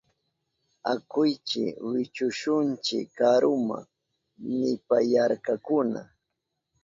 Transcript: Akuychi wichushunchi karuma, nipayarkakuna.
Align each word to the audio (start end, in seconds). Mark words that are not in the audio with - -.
Akuychi 0.93 1.65
wichushunchi 1.89 2.97
karuma, 3.17 3.79
nipayarkakuna. 4.59 6.01